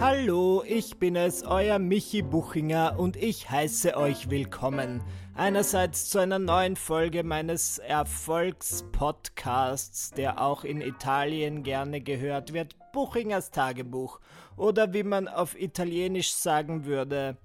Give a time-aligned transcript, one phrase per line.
[0.00, 5.02] Hallo, ich bin es, euer Michi Buchinger und ich heiße euch willkommen.
[5.34, 13.50] Einerseits zu einer neuen Folge meines Erfolgspodcasts, der auch in Italien gerne gehört wird, Buchingers
[13.50, 14.20] Tagebuch
[14.56, 17.36] oder wie man auf Italienisch sagen würde.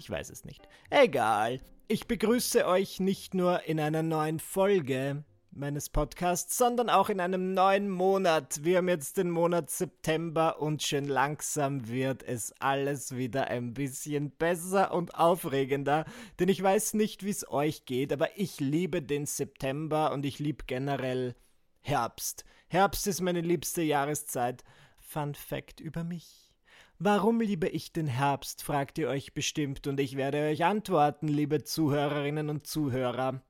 [0.00, 0.66] Ich weiß es nicht.
[0.90, 1.60] Egal.
[1.86, 5.22] Ich begrüße euch nicht nur in einer neuen Folge,
[5.58, 8.64] meines Podcasts, sondern auch in einem neuen Monat.
[8.64, 14.30] Wir haben jetzt den Monat September und schön langsam wird es alles wieder ein bisschen
[14.30, 16.04] besser und aufregender.
[16.38, 20.38] Denn ich weiß nicht, wie es euch geht, aber ich liebe den September und ich
[20.38, 21.34] liebe generell
[21.80, 22.44] Herbst.
[22.68, 24.64] Herbst ist meine liebste Jahreszeit.
[25.00, 26.54] Fun Fact über mich.
[27.00, 31.62] Warum liebe ich den Herbst, fragt ihr euch bestimmt, und ich werde euch antworten, liebe
[31.62, 33.40] Zuhörerinnen und Zuhörer.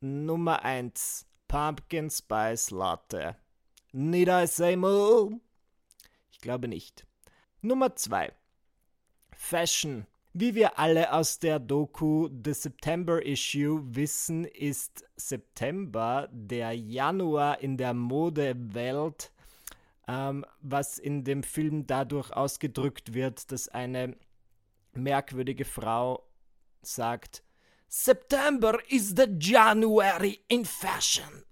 [0.00, 1.26] Nummer 1.
[1.48, 3.34] Pumpkin Spice Latte.
[3.92, 5.40] Need I say more?
[6.30, 7.04] Ich glaube nicht.
[7.62, 8.32] Nummer 2.
[9.32, 10.06] Fashion.
[10.32, 17.76] Wie wir alle aus der Doku The September Issue wissen, ist September der Januar in
[17.76, 19.32] der Modewelt,
[20.06, 24.16] ähm, was in dem Film dadurch ausgedrückt wird, dass eine
[24.92, 26.22] merkwürdige Frau
[26.82, 27.42] sagt,
[27.90, 31.44] September is the January in fashion.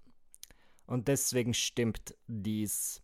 [0.85, 3.01] Und deswegen stimmt dies.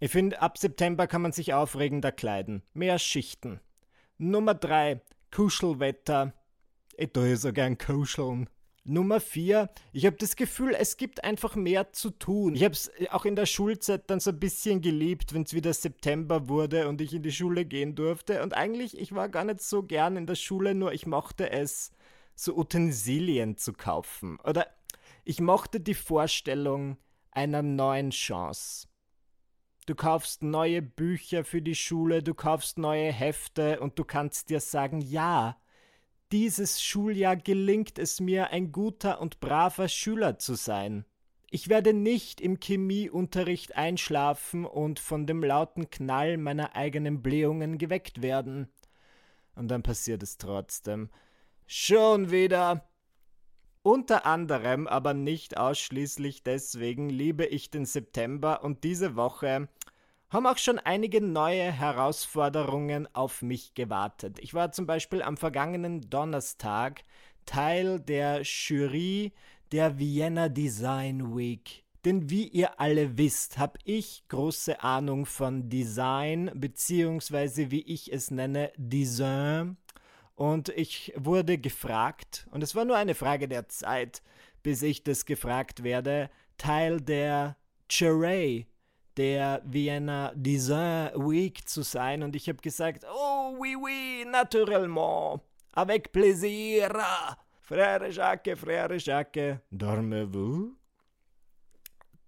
[0.00, 2.62] Ich finde, ab September kann man sich aufregender kleiden.
[2.74, 3.60] Mehr Schichten.
[4.18, 5.00] Nummer 3.
[5.30, 6.34] Kuschelwetter.
[6.96, 8.50] Ich tue so gern kuscheln.
[8.82, 9.70] Nummer 4.
[9.92, 12.56] Ich habe das Gefühl, es gibt einfach mehr zu tun.
[12.56, 15.72] Ich habe es auch in der Schulzeit dann so ein bisschen geliebt, wenn es wieder
[15.72, 18.42] September wurde und ich in die Schule gehen durfte.
[18.42, 21.92] Und eigentlich, ich war gar nicht so gern in der Schule, nur ich mochte es
[22.38, 24.38] so Utensilien zu kaufen.
[24.44, 24.68] Oder
[25.24, 26.96] ich mochte die Vorstellung
[27.32, 28.86] einer neuen Chance.
[29.86, 34.60] Du kaufst neue Bücher für die Schule, du kaufst neue Hefte und du kannst dir
[34.60, 35.56] sagen, ja,
[36.30, 41.06] dieses Schuljahr gelingt es mir, ein guter und braver Schüler zu sein.
[41.50, 48.22] Ich werde nicht im Chemieunterricht einschlafen und von dem lauten Knall meiner eigenen Blähungen geweckt
[48.22, 48.68] werden.
[49.56, 51.08] Und dann passiert es trotzdem.
[51.70, 52.88] Schon wieder.
[53.82, 59.68] Unter anderem, aber nicht ausschließlich deswegen, liebe ich den September und diese Woche
[60.30, 64.38] haben auch schon einige neue Herausforderungen auf mich gewartet.
[64.40, 67.02] Ich war zum Beispiel am vergangenen Donnerstag
[67.44, 69.34] Teil der Jury
[69.70, 71.84] der Vienna Design Week.
[72.06, 78.30] Denn wie ihr alle wisst, habe ich große Ahnung von Design, beziehungsweise wie ich es
[78.30, 79.76] nenne, Design
[80.38, 84.22] und ich wurde gefragt, und es war nur eine Frage der Zeit,
[84.62, 87.56] bis ich das gefragt werde, Teil der
[87.90, 88.68] Jury
[89.16, 92.22] der Vienna Design Week zu sein.
[92.22, 95.40] Und ich habe gesagt, oh oui, oui, naturellement,
[95.72, 96.88] avec plaisir.
[97.60, 100.72] Frère Jacques, Frère Jacques, dormez-vous?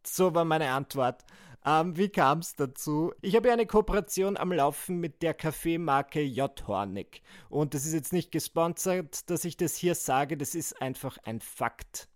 [0.05, 1.23] So war meine Antwort.
[1.65, 3.13] Ähm, wie kam es dazu?
[3.21, 6.51] Ich habe ja eine Kooperation am Laufen mit der Kaffeemarke J.
[6.67, 7.23] Hornig.
[7.49, 11.41] Und das ist jetzt nicht gesponsert, dass ich das hier sage, das ist einfach ein
[11.41, 12.09] Fakt.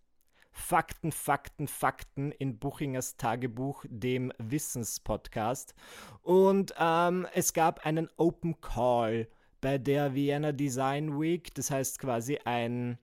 [0.57, 5.75] Fakten, Fakten, Fakten in Buchingers Tagebuch, dem Wissenspodcast.
[6.23, 9.29] Und ähm, es gab einen Open Call
[9.61, 11.53] bei der Vienna Design Week.
[11.55, 12.99] Das heißt quasi ein,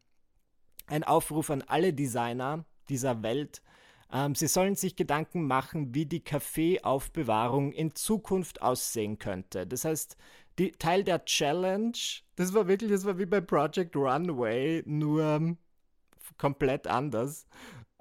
[0.88, 3.62] ein Aufruf an alle Designer dieser Welt,
[4.12, 9.66] ähm, sie sollen sich Gedanken machen, wie die Kaffeeaufbewahrung in Zukunft aussehen könnte.
[9.66, 10.18] Das heißt,
[10.60, 11.98] die, Teil der Challenge,
[12.36, 15.56] das war wirklich, das war wie bei Project Runway, nur
[16.38, 17.48] komplett anders.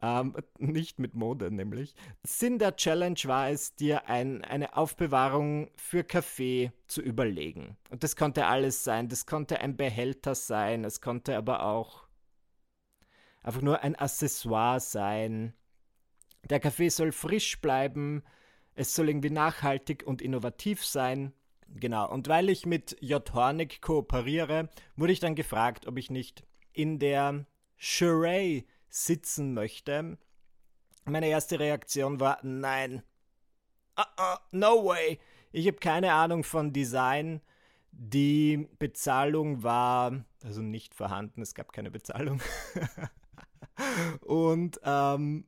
[0.02, 1.94] Ähm, nicht mit Mode nämlich.
[2.22, 7.76] Sinn der Challenge war es, dir ein, eine Aufbewahrung für Kaffee zu überlegen.
[7.90, 9.08] Und das konnte alles sein.
[9.08, 12.08] Das konnte ein Behälter sein, es konnte aber auch
[13.42, 15.52] einfach nur ein Accessoire sein.
[16.48, 18.22] Der Kaffee soll frisch bleiben,
[18.74, 21.32] es soll irgendwie nachhaltig und innovativ sein.
[21.68, 23.32] Genau, und weil ich mit J.
[23.32, 27.46] Hornig kooperiere, wurde ich dann gefragt, ob ich nicht in der
[27.76, 30.18] Charade sitzen möchte.
[31.04, 33.02] Meine erste Reaktion war nein.
[33.98, 35.20] Uh -uh, no way.
[35.52, 37.40] Ich habe keine Ahnung von Design.
[37.92, 42.40] Die Bezahlung war also nicht vorhanden, es gab keine Bezahlung.
[44.20, 45.46] und ähm,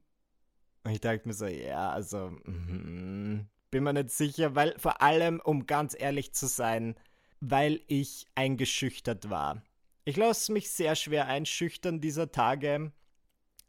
[0.85, 5.41] und ich dachte mir so, ja, also, mm, bin mir nicht sicher, weil vor allem,
[5.41, 6.97] um ganz ehrlich zu sein,
[7.41, 9.63] weil ich eingeschüchtert war.
[10.05, 12.93] Ich lasse mich sehr schwer einschüchtern dieser Tage.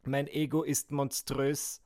[0.04, 1.80] Mein Ego ist monströs.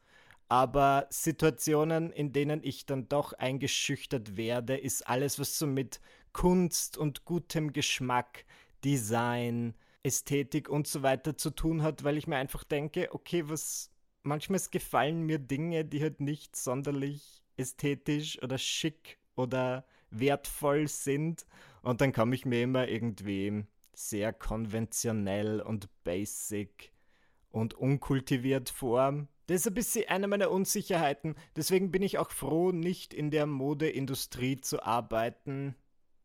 [0.49, 6.01] aber Situationen, in denen ich dann doch eingeschüchtert werde, ist alles, was so mit
[6.33, 8.45] Kunst und gutem Geschmack,
[8.85, 13.91] Design, Ästhetik und so weiter zu tun hat, weil ich mir einfach denke, okay, was
[14.29, 21.47] manchmal gefallen mir Dinge, die halt nicht sonderlich ästhetisch oder schick oder wertvoll sind
[21.83, 23.65] und dann komme ich mir immer irgendwie
[23.95, 26.93] sehr konventionell und basic
[27.51, 29.27] und unkultiviert vor.
[29.47, 31.35] Das ist ein bisschen eine meiner Unsicherheiten.
[31.57, 35.75] Deswegen bin ich auch froh, nicht in der Modeindustrie zu arbeiten.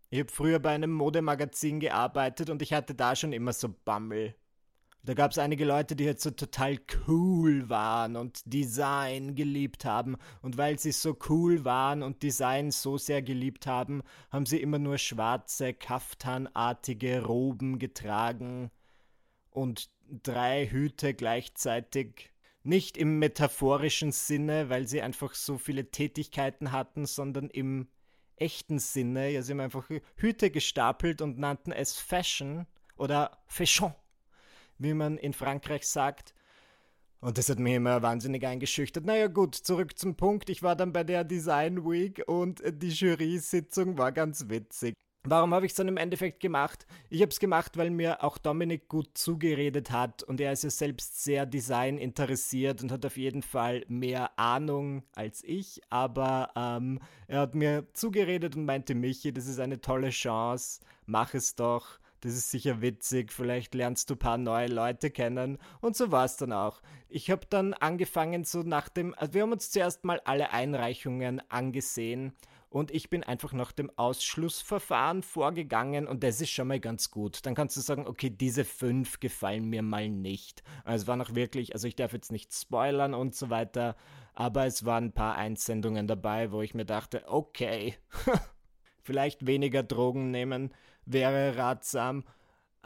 [0.09, 4.35] Ich habe früher bei einem Modemagazin gearbeitet und ich hatte da schon immer so Bammel.
[5.05, 10.15] Da gab es einige Leute, die halt so total cool waren und Design geliebt haben.
[10.41, 14.01] Und weil sie so cool waren und Design so sehr geliebt haben,
[14.31, 18.71] haben sie immer nur schwarze, kaftanartige Roben getragen
[19.49, 22.31] und drei Hüte gleichzeitig.
[22.63, 27.89] Nicht im metaphorischen Sinne, weil sie einfach so viele Tätigkeiten hatten, sondern im
[28.37, 29.31] echten Sinne.
[29.31, 32.65] Ja, sie haben einfach Hüte gestapelt und nannten es Fashion
[32.95, 33.93] oder Fashion
[34.83, 36.33] wie man in Frankreich sagt.
[37.19, 39.05] Und das hat mich immer wahnsinnig eingeschüchtert.
[39.05, 40.49] Naja gut, zurück zum Punkt.
[40.49, 44.93] Ich war dann bei der Design Week und die Jury-Sitzung war ganz witzig.
[45.25, 46.85] Warum habe ich es dann im Endeffekt gemacht?
[47.09, 50.69] Ich habe es gemacht, weil mir auch Dominik gut zugeredet hat und er ist ja
[50.69, 56.99] selbst sehr Design interessiert und hat auf jeden Fall mehr Ahnung als ich, aber ähm,
[57.27, 61.99] er hat mir zugeredet und meinte, Michi, das ist eine tolle Chance, mach es doch
[62.23, 66.23] das ist sicher witzig, vielleicht lernst du ein paar neue Leute kennen und so war
[66.23, 66.81] es dann auch.
[67.09, 71.41] Ich habe dann angefangen so nach dem, also wir haben uns zuerst mal alle Einreichungen
[71.51, 72.31] angesehen
[72.69, 77.45] und ich bin einfach nach dem Ausschlussverfahren vorgegangen und das ist schon mal ganz gut.
[77.45, 80.63] Dann kannst du sagen, okay, diese fünf gefallen mir mal nicht.
[80.85, 83.97] Also es war noch wirklich, also ich darf jetzt nicht spoilern und so weiter,
[84.33, 87.95] aber es waren ein paar Einsendungen dabei, wo ich mir dachte, okay,
[89.03, 90.73] vielleicht weniger Drogen nehmen
[91.05, 92.23] wäre ratsam.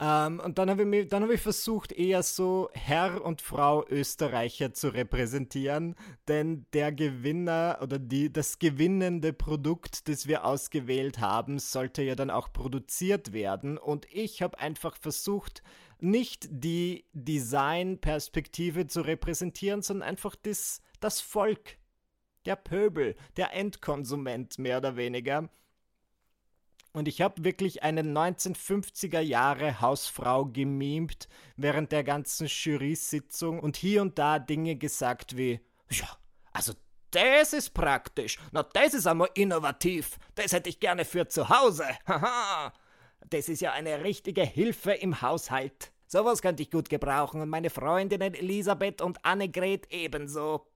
[0.00, 4.94] Ähm, und dann habe ich, hab ich versucht, eher so Herr und Frau Österreicher zu
[4.94, 5.96] repräsentieren,
[6.28, 12.30] denn der Gewinner oder die, das gewinnende Produkt, das wir ausgewählt haben, sollte ja dann
[12.30, 13.76] auch produziert werden.
[13.76, 15.64] Und ich habe einfach versucht,
[16.00, 21.76] nicht die Design-Perspektive zu repräsentieren, sondern einfach das, das Volk,
[22.46, 25.50] der Pöbel, der Endkonsument mehr oder weniger.
[26.92, 34.02] Und ich habe wirklich eine 1950er Jahre Hausfrau gemimt während der ganzen Jury-Sitzung und hier
[34.02, 36.08] und da Dinge gesagt wie, ja,
[36.52, 36.72] also
[37.10, 41.84] das ist praktisch, na das ist einmal innovativ, das hätte ich gerne für zu Hause,
[42.06, 42.72] haha,
[43.30, 45.92] das ist ja eine richtige Hilfe im Haushalt.
[46.06, 50.66] Sowas könnte ich gut gebrauchen und meine Freundinnen Elisabeth und Annegret ebenso.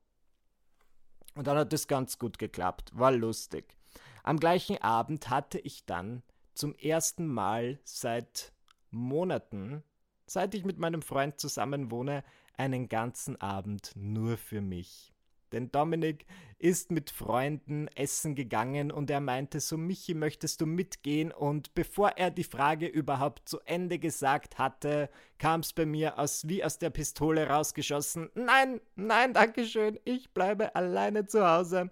[1.35, 3.75] Und dann hat es ganz gut geklappt, war lustig.
[4.23, 6.23] Am gleichen Abend hatte ich dann
[6.55, 8.53] zum ersten Mal seit
[8.91, 9.83] Monaten,
[10.27, 12.23] seit ich mit meinem Freund zusammen wohne,
[12.57, 15.13] einen ganzen Abend nur für mich.
[15.53, 16.25] Denn Dominik
[16.59, 21.31] ist mit Freunden essen gegangen und er meinte so, Michi, möchtest du mitgehen?
[21.31, 26.49] Und bevor er die Frage überhaupt zu Ende gesagt hatte, kam es bei mir aus
[26.49, 28.31] wie aus der Pistole rausgeschossen.
[28.35, 31.91] Nein, nein, danke schön, ich bleibe alleine zu Hause.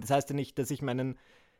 [0.00, 1.16] Das heißt ja nicht, dass ich meinen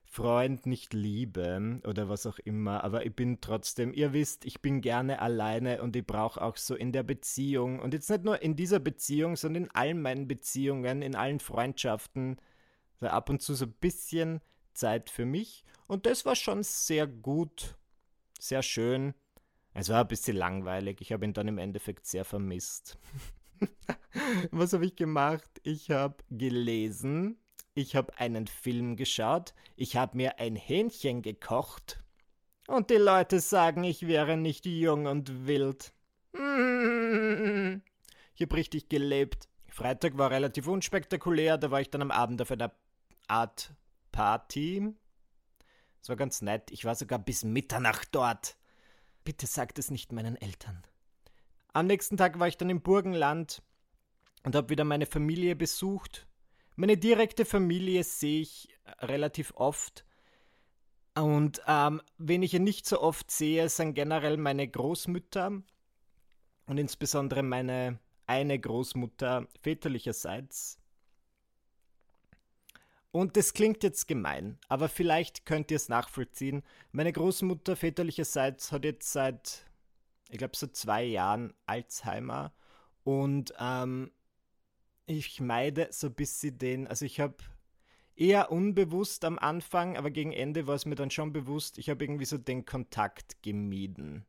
[0.06, 4.80] Freund nicht liebe oder was auch immer, aber ich bin trotzdem, ihr wisst, ich bin
[4.80, 8.54] gerne alleine und ich brauche auch so in der Beziehung und jetzt nicht nur in
[8.54, 12.36] dieser Beziehung, sondern in allen meinen Beziehungen, in allen Freundschaften,
[13.00, 14.40] so ab und zu so ein bisschen
[14.72, 17.76] Zeit für mich und das war schon sehr gut,
[18.38, 19.14] sehr schön.
[19.72, 22.98] Es war ein bisschen langweilig, ich habe ihn dann im Endeffekt sehr vermisst.
[24.52, 25.50] was habe ich gemacht?
[25.64, 27.38] Ich habe gelesen,
[27.74, 32.02] ich habe einen Film geschaut, ich habe mir ein Hähnchen gekocht.
[32.66, 35.92] Und die Leute sagen, ich wäre nicht jung und wild.
[38.36, 39.48] Ich habe richtig gelebt.
[39.68, 42.72] Freitag war relativ unspektakulär, da war ich dann am Abend auf einer
[43.28, 43.72] Art
[44.10, 44.92] Party.
[46.02, 48.56] Es war ganz nett, ich war sogar bis Mitternacht dort.
[49.22, 50.82] Bitte sagt es nicht meinen Eltern.
[51.72, 53.62] Am nächsten Tag war ich dann im Burgenland
[54.42, 56.26] und habe wieder meine Familie besucht.
[56.76, 60.04] Meine direkte Familie sehe ich äh, relativ oft.
[61.14, 65.62] Und ähm, wen ich nicht so oft sehe, sind generell meine Großmütter
[66.66, 70.78] und insbesondere meine eine Großmutter väterlicherseits.
[73.12, 76.64] Und das klingt jetzt gemein, aber vielleicht könnt ihr es nachvollziehen.
[76.90, 79.64] Meine Großmutter väterlicherseits hat jetzt seit,
[80.30, 82.52] ich glaube, so zwei Jahren Alzheimer
[83.04, 84.10] und ähm,
[85.06, 87.36] ich meide so ein bisschen den, also ich habe
[88.16, 92.04] eher unbewusst am Anfang, aber gegen Ende war es mir dann schon bewusst, ich habe
[92.04, 94.24] irgendwie so den Kontakt gemieden,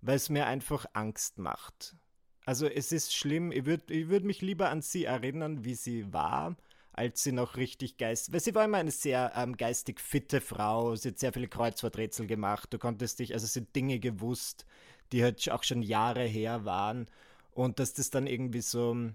[0.00, 1.96] weil es mir einfach Angst macht.
[2.44, 6.12] Also es ist schlimm, ich würde ich würd mich lieber an sie erinnern, wie sie
[6.12, 6.56] war,
[6.92, 10.94] als sie noch richtig geistig, weil sie war immer eine sehr ähm, geistig fitte Frau,
[10.94, 14.66] sie hat sehr viele Kreuzworträtsel gemacht, du konntest dich, also sie hat Dinge gewusst,
[15.12, 17.06] die halt auch schon Jahre her waren
[17.50, 19.10] und dass das dann irgendwie so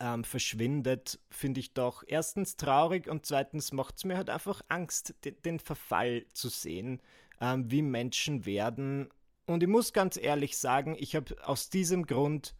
[0.00, 5.14] ähm, verschwindet, finde ich doch erstens traurig und zweitens macht es mir halt einfach Angst,
[5.24, 7.00] den, den Verfall zu sehen,
[7.40, 9.08] ähm, wie Menschen werden.
[9.46, 12.54] Und ich muss ganz ehrlich sagen, ich habe aus diesem Grund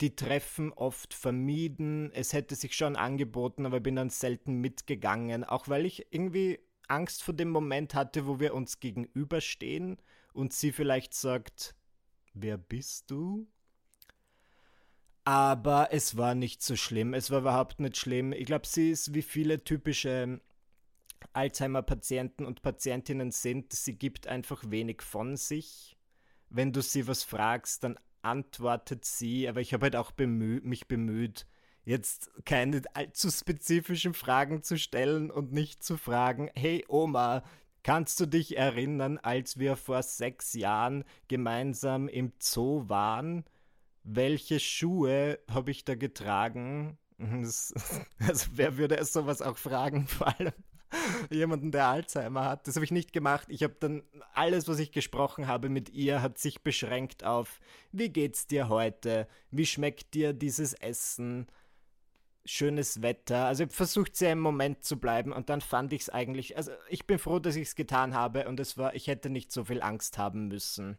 [0.00, 2.10] die Treffen oft vermieden.
[2.12, 6.58] Es hätte sich schon angeboten, aber ich bin dann selten mitgegangen, auch weil ich irgendwie
[6.88, 9.98] Angst vor dem Moment hatte, wo wir uns gegenüberstehen
[10.32, 11.74] und sie vielleicht sagt,
[12.34, 13.46] wer bist du?
[15.24, 17.14] Aber es war nicht so schlimm.
[17.14, 18.32] Es war überhaupt nicht schlimm.
[18.32, 20.40] Ich glaube, sie ist wie viele typische
[21.32, 23.72] Alzheimer-Patienten und Patientinnen sind.
[23.72, 25.96] Sie gibt einfach wenig von sich.
[26.50, 29.48] Wenn du sie was fragst, dann antwortet sie.
[29.48, 31.46] Aber ich habe halt auch bemüh mich bemüht,
[31.84, 37.42] jetzt keine allzu spezifischen Fragen zu stellen und nicht zu fragen, hey Oma,
[37.82, 43.44] kannst du dich erinnern, als wir vor sechs Jahren gemeinsam im Zoo waren?
[44.04, 46.98] Welche Schuhe habe ich da getragen?
[47.18, 47.72] Das,
[48.18, 50.52] also wer würde es sowas auch fragen, vor allem
[51.30, 52.66] jemanden, der Alzheimer hat.
[52.66, 53.46] Das habe ich nicht gemacht.
[53.48, 54.02] Ich habe dann
[54.34, 57.60] alles, was ich gesprochen habe mit ihr, hat sich beschränkt auf,
[57.92, 59.28] wie geht's dir heute?
[59.50, 61.46] Wie schmeckt dir dieses Essen?
[62.44, 63.46] Schönes Wetter.
[63.46, 66.72] Also ich versucht sehr im Moment zu bleiben und dann fand ich es eigentlich, also
[66.88, 69.64] ich bin froh, dass ich es getan habe und es war, ich hätte nicht so
[69.64, 70.98] viel Angst haben müssen.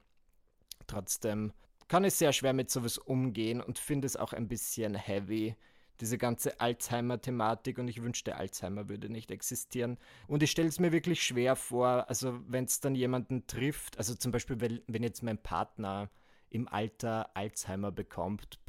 [0.87, 1.51] Trotzdem
[1.87, 5.55] kann ich sehr schwer mit sowas umgehen und finde es auch ein bisschen heavy,
[5.99, 9.97] diese ganze Alzheimer-Thematik und ich wünschte, Alzheimer würde nicht existieren.
[10.27, 14.15] Und ich stelle es mir wirklich schwer vor, also wenn es dann jemanden trifft, also
[14.15, 16.09] zum Beispiel, wenn, wenn jetzt mein Partner
[16.49, 18.59] im Alter Alzheimer bekommt.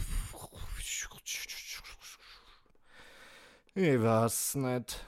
[3.74, 5.04] Ich weiß nicht.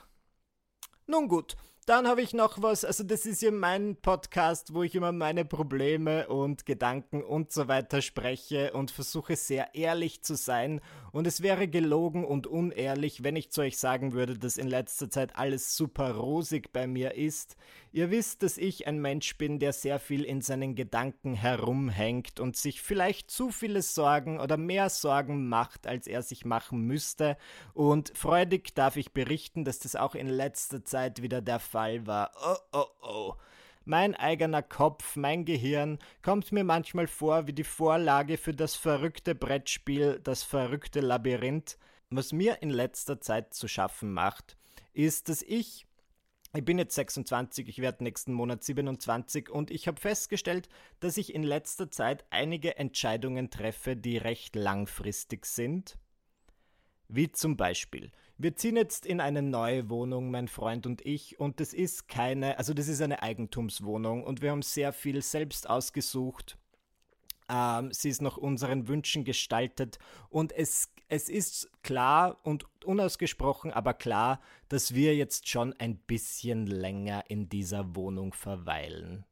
[1.06, 4.96] Nun gut, dann habe ich noch was, also das ist ja mein Podcast, wo ich
[4.96, 10.80] immer meine Probleme und Gedanken und so weiter spreche und versuche sehr ehrlich zu sein.
[11.12, 15.08] Und es wäre gelogen und unehrlich, wenn ich zu euch sagen würde, dass in letzter
[15.08, 17.56] Zeit alles super rosig bei mir ist.
[17.92, 22.56] Ihr wisst, dass ich ein Mensch bin, der sehr viel in seinen Gedanken herumhängt und
[22.56, 27.38] sich vielleicht zu viele Sorgen oder mehr Sorgen macht, als er sich machen müsste.
[27.72, 32.32] Und freudig darf ich berichten, dass das auch in letzter Zeit wieder der Fall war.
[32.42, 33.34] Oh, oh, oh.
[33.84, 39.34] Mein eigener Kopf, mein Gehirn kommt mir manchmal vor wie die Vorlage für das verrückte
[39.34, 41.78] Brettspiel, das verrückte Labyrinth.
[42.10, 44.56] Was mir in letzter Zeit zu schaffen macht,
[44.92, 45.86] ist, dass ich
[46.54, 50.68] ich bin jetzt 26, ich werde nächsten Monat 27 und ich habe festgestellt,
[51.00, 55.98] dass ich in letzter Zeit einige Entscheidungen treffe, die recht langfristig sind.
[57.08, 61.60] Wie zum Beispiel, wir ziehen jetzt in eine neue Wohnung, mein Freund und ich, und
[61.60, 66.58] das ist keine, also das ist eine Eigentumswohnung und wir haben sehr viel selbst ausgesucht.
[67.48, 73.94] Ähm, sie ist nach unseren Wünschen gestaltet und es es ist klar und unausgesprochen, aber
[73.94, 79.24] klar, dass wir jetzt schon ein bisschen länger in dieser Wohnung verweilen.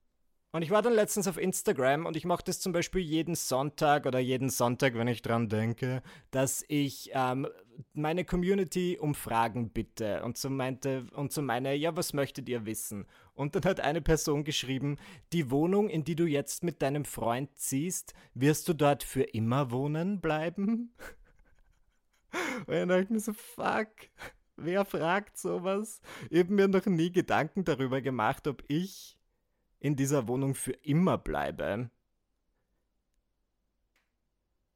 [0.53, 4.07] Und ich war dann letztens auf Instagram und ich mache das zum Beispiel jeden Sonntag
[4.07, 7.49] oder jeden Sonntag, wenn ich dran denke, dass ich ähm,
[7.93, 12.67] meine Community um Fragen bitte und so meinte und so meine, ja, was möchtet ihr
[12.67, 13.07] wissen?
[13.35, 14.97] Und dann hat eine Person geschrieben,
[15.33, 19.71] die Wohnung, in die du jetzt mit deinem Freund ziehst, wirst du dort für immer
[19.71, 20.95] wohnen bleiben?
[22.67, 23.91] Und dann dachte ich mir so, fuck,
[24.57, 26.01] wer fragt sowas?
[26.31, 29.17] Ich habe mir noch nie Gedanken darüber gemacht, ob ich
[29.81, 31.91] in dieser Wohnung für immer bleibe.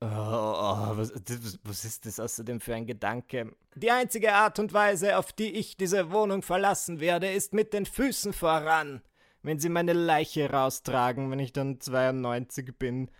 [0.01, 1.13] Oh, oh, was,
[1.65, 3.53] was, ist das außerdem für ein Gedanke?
[3.75, 7.85] Die einzige Art und Weise, auf die ich diese Wohnung verlassen werde, ist mit den
[7.85, 9.03] Füßen voran.
[9.43, 13.11] Wenn sie meine Leiche raustragen, wenn ich dann 92 bin.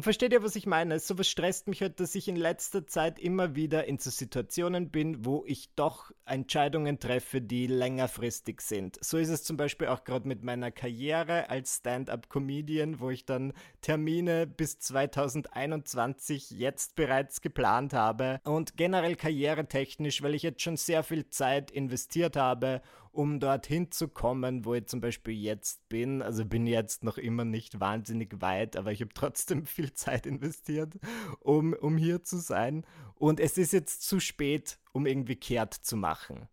[0.00, 0.98] Und versteht ihr, was ich meine?
[0.98, 4.88] So was stresst mich halt, dass ich in letzter Zeit immer wieder in so Situationen
[4.88, 8.96] bin, wo ich doch Entscheidungen treffe, die längerfristig sind.
[9.04, 13.52] So ist es zum Beispiel auch gerade mit meiner Karriere als Stand-up-Comedian, wo ich dann
[13.82, 21.02] Termine bis 2021 jetzt bereits geplant habe und generell karrieretechnisch, weil ich jetzt schon sehr
[21.02, 22.80] viel Zeit investiert habe
[23.12, 26.22] um dorthin zu kommen, wo ich zum Beispiel jetzt bin.
[26.22, 30.94] Also bin jetzt noch immer nicht wahnsinnig weit, aber ich habe trotzdem viel Zeit investiert,
[31.40, 32.84] um, um hier zu sein.
[33.16, 36.48] Und es ist jetzt zu spät, um irgendwie kehrt zu machen.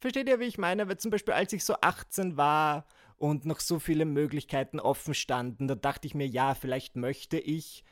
[0.00, 0.88] Versteht ihr, wie ich meine?
[0.88, 5.66] Weil zum Beispiel, als ich so 18 war und noch so viele Möglichkeiten offen standen,
[5.66, 7.84] da dachte ich mir, ja, vielleicht möchte ich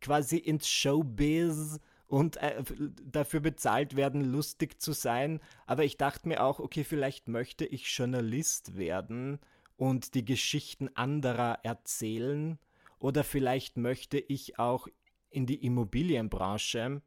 [0.00, 1.78] quasi ins Showbiz
[2.12, 2.62] und äh,
[3.10, 5.40] dafür bezahlt werden, lustig zu sein.
[5.64, 9.38] Aber ich dachte mir auch, okay, vielleicht möchte ich Journalist werden
[9.78, 12.58] und die Geschichten anderer erzählen.
[12.98, 14.88] Oder vielleicht möchte ich auch
[15.30, 17.00] in die Immobilienbranche.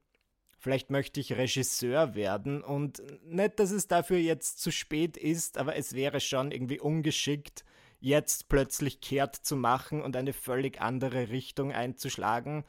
[0.57, 5.75] Vielleicht möchte ich Regisseur werden und nicht, dass es dafür jetzt zu spät ist, aber
[5.75, 7.63] es wäre schon irgendwie ungeschickt,
[7.99, 12.65] jetzt plötzlich kehrt zu machen und eine völlig andere Richtung einzuschlagen.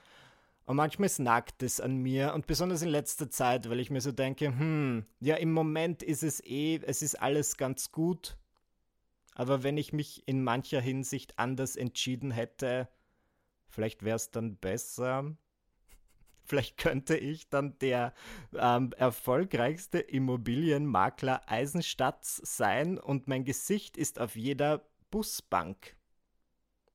[0.66, 4.10] Und manchmal nagt es an mir und besonders in letzter Zeit, weil ich mir so
[4.10, 8.36] denke, hm, ja, im Moment ist es eh, es ist alles ganz gut.
[9.36, 12.88] Aber wenn ich mich in mancher Hinsicht anders entschieden hätte,
[13.68, 15.36] vielleicht wäre es dann besser.
[16.48, 18.14] Vielleicht könnte ich dann der
[18.54, 25.96] ähm, erfolgreichste Immobilienmakler Eisenstadts sein und mein Gesicht ist auf jeder Busbank.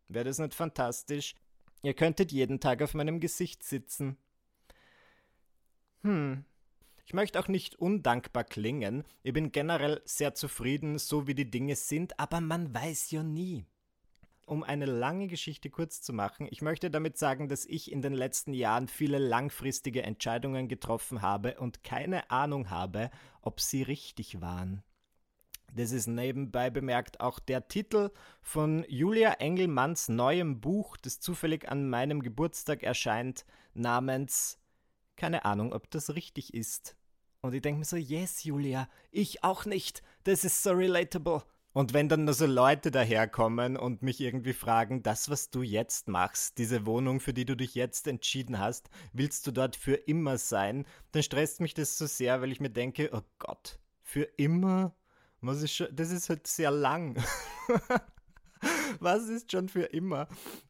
[0.08, 1.36] Wäre das nicht fantastisch?
[1.84, 4.18] Ihr könntet jeden Tag auf meinem Gesicht sitzen.
[6.02, 6.46] Hm.
[7.06, 9.04] Ich möchte auch nicht undankbar klingen.
[9.24, 13.66] Ich bin generell sehr zufrieden, so wie die Dinge sind, aber man weiß ja nie.
[14.46, 18.14] Um eine lange Geschichte kurz zu machen, ich möchte damit sagen, dass ich in den
[18.14, 23.12] letzten Jahren viele langfristige Entscheidungen getroffen habe und keine Ahnung habe,
[23.42, 24.84] ob sie richtig waren.
[25.74, 28.12] Das ist nebenbei bemerkt auch der Titel
[28.42, 34.60] von Julia Engelmanns neuem Buch, das zufällig an meinem Geburtstag erscheint, namens
[35.16, 36.96] Keine Ahnung, ob das richtig ist.
[37.42, 40.04] Und ich denke mir so, yes, Julia, ich auch nicht.
[40.24, 41.44] Das ist so relatable.
[41.74, 46.10] Und wenn dann nur so Leute daherkommen und mich irgendwie fragen, das, was du jetzt
[46.10, 50.38] machst, diese Wohnung, für die du dich jetzt entschieden hast, willst du dort für immer
[50.38, 54.94] sein, dann stresst mich das so sehr, weil ich mir denke, oh Gott, für immer?
[55.42, 57.22] Was ist schon, das ist halt sehr lang.
[59.00, 60.28] Was ist schon für immer?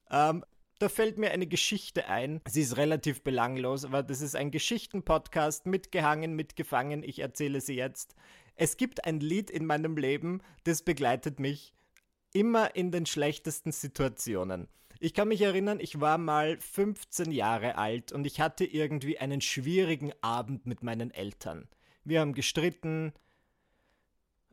[0.09, 0.45] Ähm,
[0.79, 2.41] da fällt mir eine Geschichte ein.
[2.47, 7.03] Sie ist relativ belanglos, aber das ist ein Geschichtenpodcast, mitgehangen, mitgefangen.
[7.03, 8.15] Ich erzähle sie jetzt.
[8.55, 11.73] Es gibt ein Lied in meinem Leben, das begleitet mich
[12.33, 14.67] immer in den schlechtesten Situationen.
[14.99, 19.41] Ich kann mich erinnern, ich war mal 15 Jahre alt und ich hatte irgendwie einen
[19.41, 21.67] schwierigen Abend mit meinen Eltern.
[22.03, 23.13] Wir haben gestritten,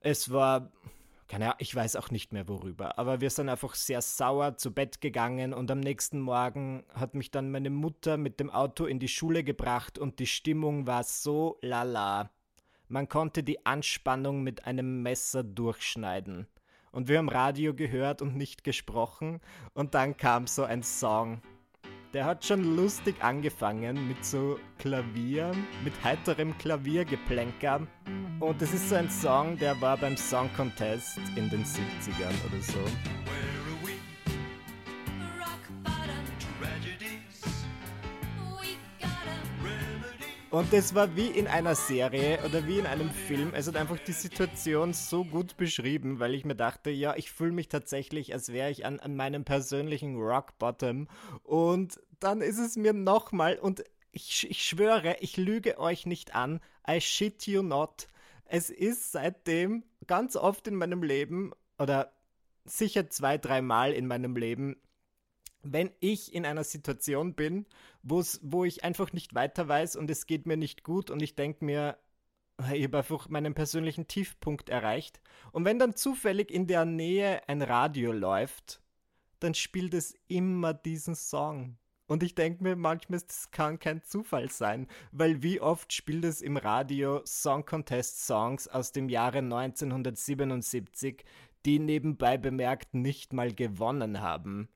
[0.01, 0.71] es war,
[1.27, 4.73] keine Ahnung, ich weiß auch nicht mehr worüber, aber wir sind einfach sehr sauer zu
[4.73, 8.99] Bett gegangen und am nächsten Morgen hat mich dann meine Mutter mit dem Auto in
[8.99, 12.31] die Schule gebracht und die Stimmung war so lala.
[12.89, 16.47] Man konnte die Anspannung mit einem Messer durchschneiden.
[16.91, 19.41] Und wir haben Radio gehört und nicht gesprochen
[19.75, 21.43] und dann kam so ein Song.
[22.15, 25.53] Der hat schon lustig angefangen mit so Klavier,
[25.85, 27.87] mit heiterem Klaviergeplänker.
[28.41, 32.63] Und das ist so ein Song, der war beim Song Contest in den 70ern oder
[32.63, 32.79] so.
[40.51, 43.53] Und das war wie in einer Serie oder wie in einem Film.
[43.53, 47.53] Es hat einfach die Situation so gut beschrieben, weil ich mir dachte, ja, ich fühle
[47.53, 51.07] mich tatsächlich, als wäre ich an, an meinem persönlichen Rock Bottom.
[51.43, 56.61] Und dann ist es mir nochmal, und ich, ich schwöre, ich lüge euch nicht an,
[56.89, 58.07] I shit you not.
[58.47, 62.11] Es ist seitdem ganz oft in meinem Leben oder
[62.65, 64.77] sicher zwei, dreimal in meinem Leben
[65.63, 67.67] wenn ich in einer Situation bin,
[68.03, 71.65] wo ich einfach nicht weiter weiß und es geht mir nicht gut und ich denke
[71.65, 71.99] mir,
[72.73, 75.21] ich habe einfach meinen persönlichen Tiefpunkt erreicht.
[75.53, 78.83] Und wenn dann zufällig in der Nähe ein Radio läuft,
[79.41, 81.77] dann spielt es immer diesen Song.
[82.09, 86.41] Und ich denke mir manchmal, das kann kein Zufall sein, weil wie oft spielt es
[86.41, 91.25] im Radio Song Contest Songs aus dem Jahre 1977,
[91.67, 94.69] die nebenbei bemerkt nicht mal gewonnen haben.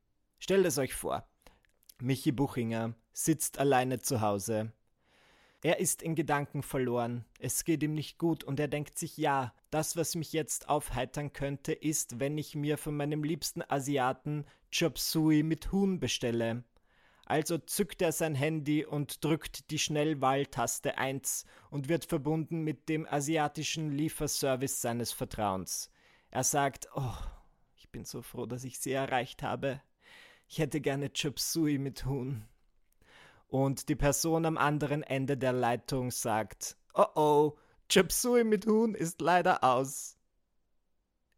[0.42, 1.24] Stellt es euch vor.
[2.00, 4.72] Michi Buchinger sitzt alleine zu Hause.
[5.62, 9.54] Er ist in Gedanken verloren, es geht ihm nicht gut und er denkt sich, ja,
[9.70, 14.44] das, was mich jetzt aufheitern könnte, ist, wenn ich mir von meinem liebsten Asiaten
[14.76, 16.64] Chop Suey mit Huhn bestelle.
[17.24, 23.06] Also zückt er sein Handy und drückt die Schnellwahltaste 1 und wird verbunden mit dem
[23.06, 25.88] asiatischen Lieferservice seines Vertrauens.
[26.32, 27.14] Er sagt, oh,
[27.76, 29.80] ich bin so froh, dass ich sie erreicht habe.
[30.52, 32.44] Ich hätte gerne Chop Suey mit Huhn.
[33.48, 37.52] Und die Person am anderen Ende der Leitung sagt, oh oh,
[37.90, 40.18] Chop Suey mit Huhn ist leider aus.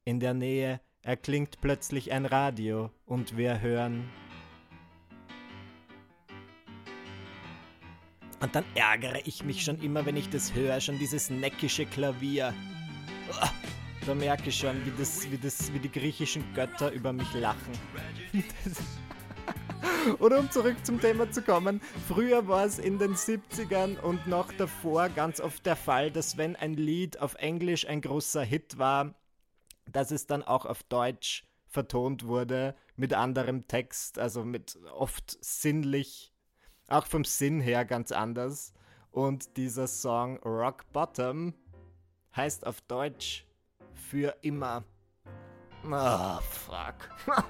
[0.05, 4.11] In der Nähe erklingt plötzlich ein Radio und wir hören.
[8.41, 12.53] Und dann ärgere ich mich schon immer, wenn ich das höre, schon dieses neckische Klavier.
[14.07, 17.73] Da merke ich schon, wie, das, wie, das, wie die griechischen Götter über mich lachen.
[20.19, 24.53] Oder um zurück zum Thema zu kommen, früher war es in den 70ern und noch
[24.53, 29.15] davor ganz oft der Fall, dass wenn ein Lied auf Englisch ein großer Hit war,
[29.91, 36.35] dass es dann auch auf Deutsch vertont wurde mit anderem Text, also mit oft sinnlich,
[36.89, 38.75] auch vom Sinn her ganz anders.
[39.11, 41.55] Und dieser Song Rock Bottom
[42.37, 43.47] heißt auf Deutsch
[44.15, 44.85] für immer.
[45.91, 47.11] Ah, oh, fuck.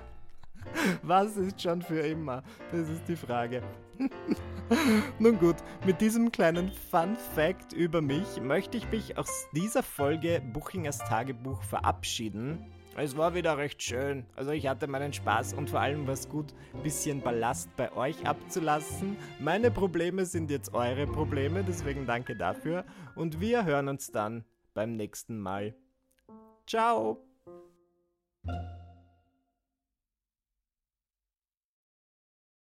[1.03, 2.43] Was ist schon für immer?
[2.73, 3.63] Das ist die Frage.
[5.19, 10.41] Nun gut, mit diesem kleinen Fun Fact über mich möchte ich mich aus dieser Folge
[10.55, 12.65] Buchingers Tagebuch verabschieden.
[12.97, 14.25] Es war wieder recht schön.
[14.35, 17.93] Also ich hatte meinen Spaß und vor allem war es gut, ein bisschen Ballast bei
[17.93, 19.19] euch abzulassen.
[19.39, 22.87] Meine Probleme sind jetzt eure Probleme, deswegen danke dafür.
[23.17, 25.75] Und wir hören uns dann beim nächsten Mal.
[26.67, 27.19] Ciao.